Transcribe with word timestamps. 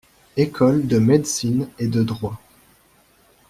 Écoles 0.35 0.87
de 0.87 0.97
Médecine 0.97 1.67
et 1.77 1.85
de 1.85 2.01
Droit. 2.01 2.41